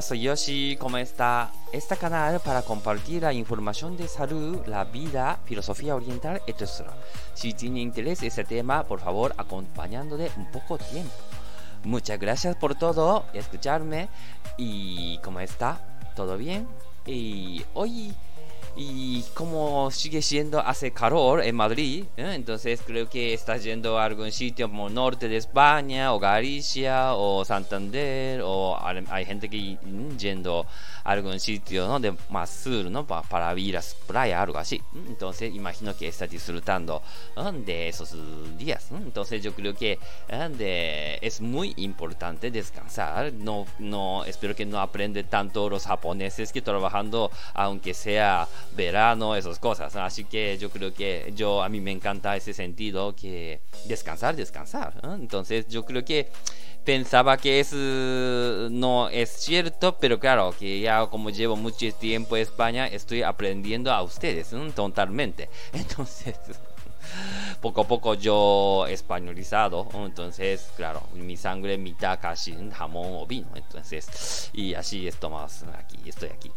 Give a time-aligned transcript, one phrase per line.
[0.00, 1.50] Soy Yoshi, ¿cómo está?
[1.72, 6.86] Este canal para compartir la información de salud, la vida, filosofía oriental, etc.
[7.34, 11.10] Si tiene interés en este tema, por favor, acompañándole un poco tiempo.
[11.84, 14.08] Muchas gracias por todo, escucharme
[14.56, 15.80] y ¿cómo está?
[16.14, 16.68] ¿Todo bien?
[17.04, 18.14] Y hoy
[18.80, 22.32] y como sigue siendo hace calor en Madrid, ¿eh?
[22.34, 27.44] entonces creo que estás yendo a algún sitio como norte de España o Galicia o
[27.44, 28.78] Santander o
[29.10, 29.76] hay gente que
[30.16, 30.64] yendo
[31.02, 31.98] a algún sitio ¿no?
[31.98, 33.04] de más sur ¿no?
[33.04, 34.80] para ir a la playa, algo así.
[35.08, 37.02] Entonces imagino que está disfrutando
[37.64, 38.14] de esos
[38.56, 38.90] días.
[38.92, 39.98] Entonces yo creo que
[40.56, 43.32] de, es muy importante descansar.
[43.32, 48.46] No, no, espero que no aprende tanto los japoneses que trabajando aunque sea
[48.76, 49.94] verano, esas cosas.
[49.96, 54.94] Así que yo creo que yo a mí me encanta ese sentido que descansar, descansar.
[55.20, 56.28] Entonces yo creo que
[56.84, 62.42] pensaba que es no es cierto, pero claro, que ya como llevo mucho tiempo en
[62.42, 65.48] España, estoy aprendiendo a ustedes totalmente.
[65.72, 66.36] Entonces
[67.60, 74.50] poco a poco yo españolizado, entonces, claro, mi sangre mitad casi jamón o vino, entonces,
[74.52, 76.50] y así estamos aquí, estoy aquí.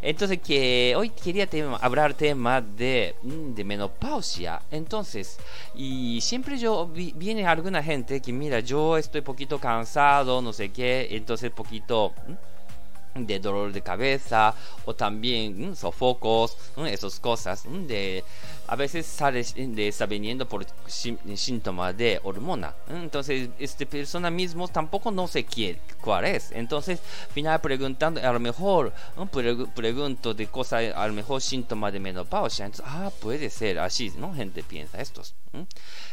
[0.00, 1.48] Entonces, que hoy quería
[1.80, 5.38] hablar tema de, mm, de menopausia, entonces,
[5.74, 11.08] y siempre yo, viene alguna gente que mira, yo estoy poquito cansado, no sé qué,
[11.10, 12.12] entonces poquito
[13.14, 18.24] de dolor de cabeza o también mm, sofocos, esas cosas de
[18.66, 22.74] a veces sale de, está viniendo por síntomas de hormona.
[22.88, 26.50] Entonces, este persona mismo tampoco no sé quién, cuál es.
[26.52, 27.00] Entonces,
[27.32, 28.92] final preguntando, a lo mejor,
[29.74, 32.66] pregunto de cosas, a lo mejor síntomas de menopausia.
[32.66, 34.34] Entonces, ah, puede ser así, ¿no?
[34.34, 35.34] Gente piensa estos.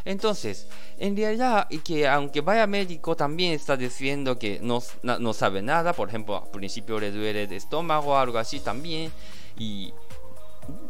[0.06, 0.68] Entonces,
[1.00, 5.94] en realidad, que aunque vaya médico, también está diciendo que no, no sabe nada.
[5.94, 9.12] Por ejemplo, al principio le duele de estómago, algo así también.
[9.58, 9.94] Y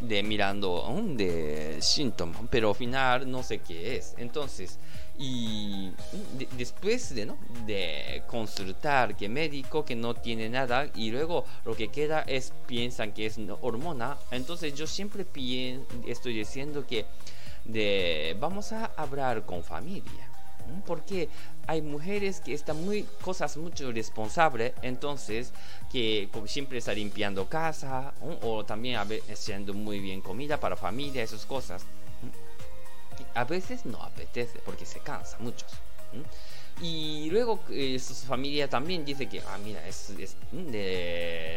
[0.02, 4.14] de mirando de síntomas, pero al final no sé qué es.
[4.18, 4.78] Entonces,
[5.18, 5.92] y
[6.58, 7.32] después de,
[7.66, 13.12] de consultar que médico que no tiene nada y luego lo que queda es piensan
[13.12, 15.26] que es hormona, entonces yo siempre
[16.08, 17.06] estoy diciendo que
[17.66, 20.31] de, vamos a hablar con familia
[20.86, 21.30] porque
[21.68, 25.52] hay mujeres que están muy cosas mucho responsables entonces
[25.92, 28.98] que siempre está limpiando casa o también
[29.32, 31.84] haciendo muy bien comida para familia esas cosas
[33.36, 35.72] a veces no apetece porque se cansa muchos
[36.82, 40.12] y luego eh, su familia también dice que, ah, mira, es,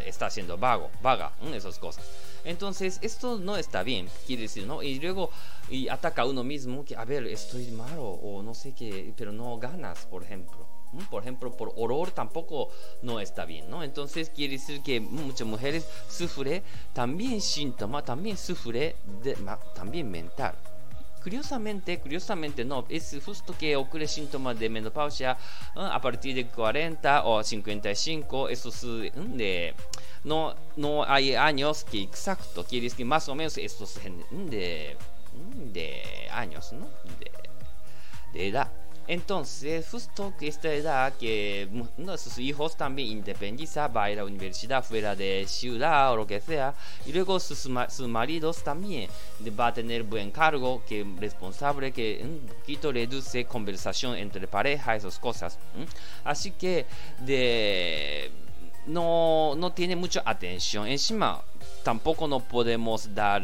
[0.06, 2.04] está haciendo vago, vaga, esas cosas.
[2.44, 4.82] Entonces, esto no está bien, quiere decir, ¿no?
[4.82, 5.31] Y luego
[5.70, 9.32] y ataca a uno mismo que, a ver, estoy malo o no sé qué, pero
[9.32, 10.66] no ganas, por ejemplo.
[11.10, 12.69] Por ejemplo, por horror tampoco
[13.03, 13.82] no está bien, ¿no?
[13.82, 18.94] Entonces quiere decir que muchas mujeres sufren también síntoma, también sufre
[19.75, 20.54] también mental.
[21.25, 25.39] Curiosamente, curiosamente no, es justo que ocurre síntoma de menopausia
[25.75, 29.73] a partir de 40 o 55, eso es de,
[30.23, 33.99] no, no hay años que exacto, quiere decir que más o menos estos
[34.31, 34.99] de,
[35.73, 36.87] de años, ¿no?
[37.19, 37.33] De,
[38.34, 38.84] de edad.
[39.06, 41.69] Entonces, justo que esta edad que
[42.16, 46.75] sus hijos también independiza, va a la universidad fuera de ciudad o lo que sea,
[47.04, 49.10] y luego sus, sus maridos también
[49.59, 55.19] va a tener buen cargo, que responsable, que un poquito reduce conversación entre pareja, esas
[55.19, 55.59] cosas.
[56.25, 56.86] Así que
[57.21, 58.31] de,
[58.86, 60.86] no, no tiene mucha atención.
[60.86, 61.42] Encima,
[61.82, 63.42] tampoco no podemos dar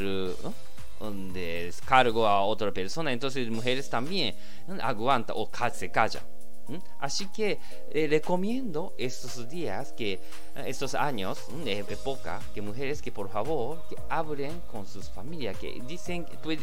[1.33, 4.34] descargo a otra persona, entonces mujeres también
[4.83, 6.21] aguanta o se calla.
[6.99, 7.59] Así que
[7.91, 10.21] eh, recomiendo estos días, que eh,
[10.67, 15.81] estos años, de época, que mujeres que por favor que hablen con sus familias, que
[15.87, 16.61] dicen, pues,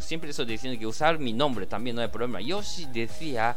[0.00, 2.40] siempre estoy diciendo que usar mi nombre también no hay problema.
[2.40, 3.56] Yo sí decía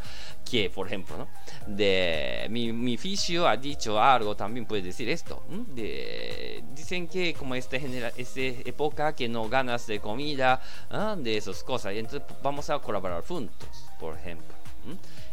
[0.50, 1.28] que, por ejemplo, ¿no?
[1.68, 5.44] de mi, mi fisio ha dicho algo, también puede decir esto.
[5.50, 10.62] De, dicen que como esta, época que no ganas de comida,
[11.18, 13.70] de esas cosas, entonces vamos a colaborar juntos,
[14.00, 14.59] por ejemplo.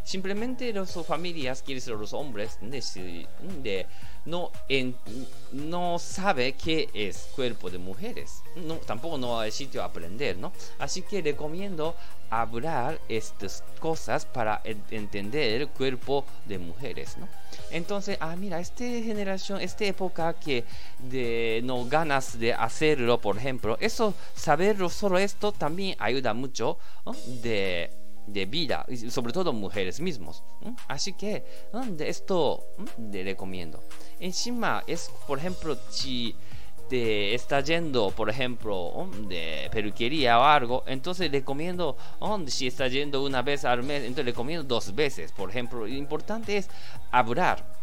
[0.05, 3.87] Simplemente las familias, los hombres, de,
[4.25, 4.53] no,
[5.53, 8.43] no sabe qué es cuerpo de mujeres.
[8.87, 10.53] Tampoco no hay sitio aprender, ¿no?
[10.79, 11.97] Así que recomiendo
[12.31, 17.29] hablar estas cosas para entender el cuerpo de mujeres, ¿no?
[17.71, 20.65] Entonces, ah, mira, esta generación, esta época que
[20.99, 26.79] de no ganas de hacerlo, por ejemplo, eso, saberlo solo esto también ayuda mucho
[27.43, 30.43] de de vida, sobre todo mujeres mismos.
[30.89, 31.45] Así que
[31.91, 32.65] de esto
[32.99, 33.83] le recomiendo.
[34.19, 36.35] Encima es, por ejemplo, si
[36.89, 41.97] te está yendo, por ejemplo, de peluquería o algo, entonces recomiendo,
[42.47, 45.81] si está yendo una vez al mes, entonces recomiendo dos veces, por ejemplo.
[45.81, 46.69] Lo importante es
[47.11, 47.76] hablar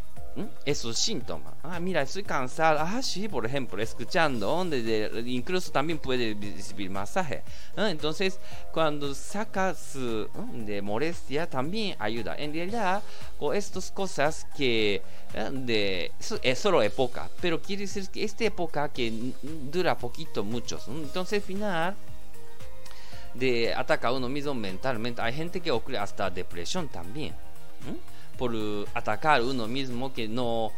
[0.65, 1.53] esos síntomas.
[1.63, 2.79] Ah, mira, estoy cansado.
[2.79, 4.65] Ah, sí, por ejemplo, escuchando,
[5.25, 7.43] incluso también puede recibir masaje.
[7.75, 8.39] Entonces,
[8.71, 12.35] cuando sacas de molestia, también ayuda.
[12.37, 13.03] En realidad,
[13.37, 15.01] con estas cosas que
[15.51, 20.87] de, es solo época, pero quiere decir que esta época que dura poquito, muchos.
[20.87, 21.95] Entonces, al final
[23.33, 25.21] de ataca a uno mismo mentalmente.
[25.21, 27.33] Hay gente que ocurre hasta depresión también
[28.37, 28.53] por
[28.93, 30.71] atacar uno mismo que no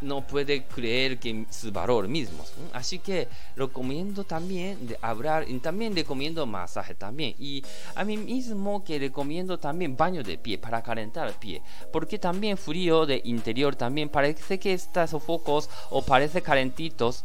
[0.00, 2.44] no puede creer que su valor mismo.
[2.72, 7.34] Así que recomiendo también de hablar y también recomiendo masaje también.
[7.38, 7.62] Y
[7.94, 11.62] a mí mismo que recomiendo también baño de pie para calentar el pie.
[11.92, 17.24] Porque también frío de interior también parece que está sofocos o parece calentitos.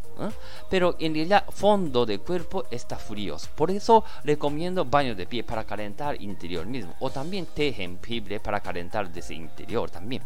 [0.69, 3.37] Pero en realidad fondo del cuerpo está frío.
[3.55, 6.95] Por eso recomiendo baño de pie para calentar interior mismo.
[6.99, 10.23] O también té jengibre para calentar desde interior también.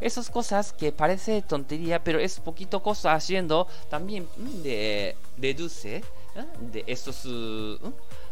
[0.00, 4.28] Esas cosas que parece tontería, pero es poquito cosa haciendo también
[4.62, 6.02] de reduce
[6.60, 7.28] de estos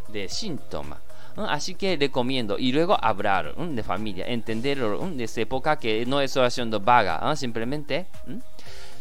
[0.08, 0.98] de síntomas.
[1.36, 6.44] Así que recomiendo y luego hablar de familia, entender de esa época que no estoy
[6.44, 8.06] haciendo vaga, simplemente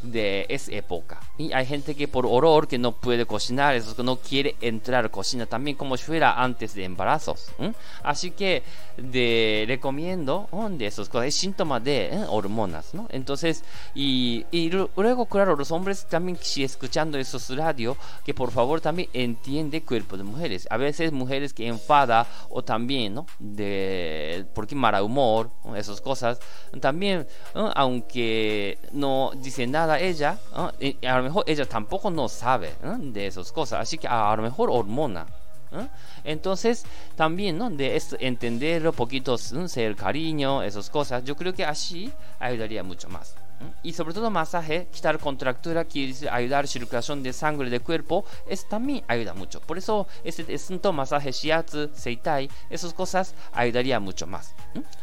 [0.03, 1.19] de esa época.
[1.37, 5.05] Y hay gente que por horror que no puede cocinar, eso que no quiere entrar
[5.05, 7.51] a cocina también como si fuera antes de embarazos.
[8.03, 8.63] Así que
[8.97, 12.25] de, recomiendo de esas cosas, es síntoma de ¿eh?
[12.27, 13.07] hormonas, ¿no?
[13.09, 13.63] Entonces,
[13.95, 14.45] y,
[14.95, 20.17] luego, claro, los hombres también, si escuchando esos radio, que por favor también entiende cuerpo
[20.17, 20.67] de mujeres.
[20.69, 23.25] A veces mujeres que enfada o también, ¿no?
[23.39, 26.39] De, porque mala humor, esas cosas,
[26.79, 33.51] también, aunque no dice nada ella, a lo mejor ella tampoco no sabe de esas
[33.53, 35.25] cosas, así que a lo mejor hormona.
[36.23, 37.69] Entonces, también, ¿no?
[37.69, 43.35] De entender un poquito, ser cariño, esas cosas, yo creo que así ayudaría mucho más.
[43.83, 49.03] Y sobre todo masaje, quitar contractura, quiere ayudar circulación de sangre del cuerpo, es, también
[49.07, 49.59] ayuda mucho.
[49.61, 54.53] Por eso, este, este masaje shiatsu, seitai, esas cosas ayudaría mucho más.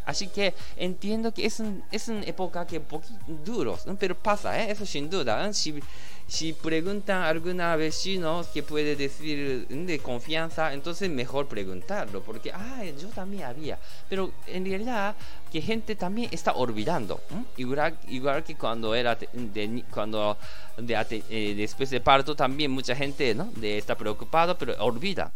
[0.05, 4.71] Así que entiendo que es, es una época que poquito duros, pero pasa, ¿eh?
[4.71, 5.53] eso sin duda.
[5.53, 5.81] Si,
[6.27, 13.09] si preguntan alguna vecino que puede decir de confianza, entonces mejor preguntarlo, porque, ah, yo
[13.09, 13.79] también había.
[14.09, 15.15] Pero en realidad,
[15.53, 17.21] que gente también está olvidando.
[17.57, 20.37] Igual, igual que cuando era de, cuando
[20.77, 23.51] de, eh, después de parto, también mucha gente ¿no?
[23.57, 25.33] de, está preocupada, pero olvida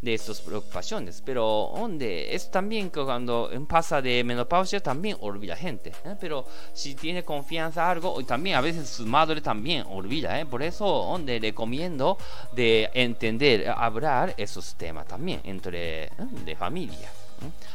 [0.00, 1.22] de estas preocupaciones.
[1.24, 5.92] Pero donde es también que cuando pasa de menopausia también olvida gente.
[6.04, 6.16] ¿eh?
[6.20, 10.40] Pero si tiene confianza algo, y también a veces su madre también olvida.
[10.40, 10.46] ¿eh?
[10.46, 12.18] Por eso donde recomiendo
[12.52, 16.10] de entender, hablar esos temas también entre
[16.44, 17.10] de familia.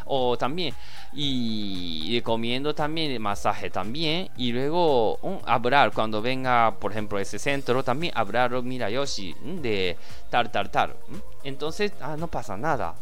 [0.06, 0.74] O también,
[1.14, 4.30] y recomiendo también masaje también.
[4.38, 9.98] Y luego hablar cuando venga, por ejemplo, ese centro, también hablar, mira, Yoshi, de
[10.30, 10.96] tal, tal, tal.
[11.44, 12.96] Entonces, ah, no pasa nada.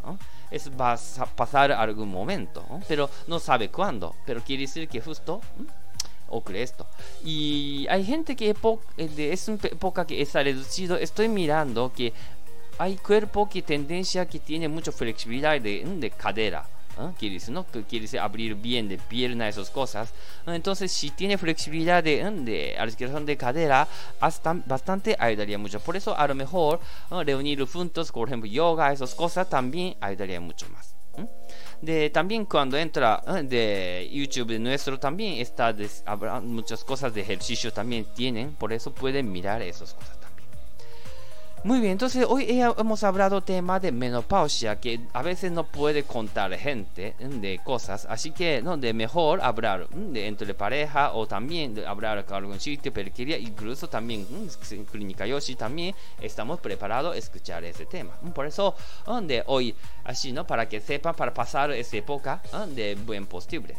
[0.49, 4.15] Es va a pasar algún momento, pero no sabe cuándo.
[4.25, 5.41] Pero quiere decir que justo
[6.29, 6.85] ocurre esto.
[7.23, 8.49] Y hay gente que
[8.97, 10.97] eh, es una época que está reducido.
[10.97, 12.13] Estoy mirando que
[12.77, 16.65] hay cuerpo que tendencia que tiene mucha flexibilidad de, de cadera.
[16.99, 17.11] ¿eh?
[17.17, 17.65] Quiere decir, ¿no?
[18.21, 20.13] Abrir bien de pierna, esas cosas.
[20.45, 23.87] Entonces, si tiene flexibilidad de, de articulación de cadera,
[24.19, 25.79] hasta bastante ayudaría mucho.
[25.79, 26.79] Por eso, a lo mejor,
[27.09, 30.95] reunir juntos, por ejemplo, yoga, esas cosas, también ayudaría mucho más.
[31.81, 38.05] De, también cuando entra de YouTube nuestro también está habrá muchas cosas de ejercicio también
[38.15, 40.16] tienen por eso pueden mirar esas cosas
[41.63, 46.53] muy bien, entonces hoy hemos hablado tema de menopausia, que a veces no puede contar
[46.57, 51.85] gente de cosas, así que no de mejor hablar de entre pareja o también de
[51.85, 54.25] hablar con algún sitio, quería incluso también
[54.71, 58.13] en Clínica Yoshi también estamos preparados a escuchar ese tema.
[58.33, 58.75] Por eso,
[59.23, 60.45] de hoy, así, ¿no?
[60.45, 63.75] Para que sepan, para pasar esa época de buen posible.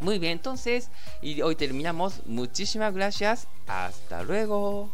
[0.00, 0.90] Muy bien, entonces,
[1.22, 2.26] y hoy terminamos.
[2.26, 3.46] Muchísimas gracias.
[3.66, 4.90] Hasta luego.